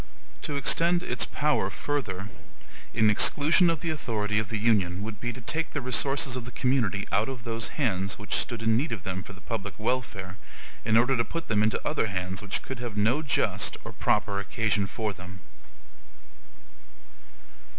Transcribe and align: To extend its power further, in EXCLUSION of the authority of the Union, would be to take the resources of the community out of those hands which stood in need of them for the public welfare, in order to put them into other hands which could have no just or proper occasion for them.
To 0.41 0.55
extend 0.57 1.03
its 1.03 1.27
power 1.27 1.69
further, 1.69 2.29
in 2.91 3.11
EXCLUSION 3.11 3.69
of 3.69 3.81
the 3.81 3.91
authority 3.91 4.39
of 4.39 4.49
the 4.49 4.57
Union, 4.57 5.03
would 5.03 5.19
be 5.19 5.31
to 5.31 5.41
take 5.41 5.73
the 5.73 5.79
resources 5.79 6.35
of 6.35 6.43
the 6.43 6.49
community 6.51 7.07
out 7.11 7.29
of 7.29 7.43
those 7.43 7.67
hands 7.77 8.17
which 8.17 8.33
stood 8.33 8.63
in 8.63 8.75
need 8.75 8.91
of 8.91 9.03
them 9.03 9.21
for 9.21 9.33
the 9.33 9.41
public 9.41 9.75
welfare, 9.77 10.37
in 10.83 10.97
order 10.97 11.15
to 11.15 11.23
put 11.23 11.49
them 11.49 11.61
into 11.61 11.79
other 11.87 12.07
hands 12.07 12.41
which 12.41 12.63
could 12.63 12.79
have 12.79 12.97
no 12.97 13.21
just 13.21 13.77
or 13.83 13.91
proper 13.93 14.39
occasion 14.39 14.87
for 14.87 15.13
them. 15.13 15.39